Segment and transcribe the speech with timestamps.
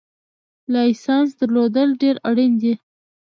[0.73, 2.73] لایسنس درلودل ډېر اړین دي